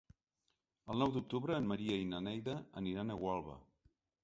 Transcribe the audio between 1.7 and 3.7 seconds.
Maria i na Neida aniran a Gualba.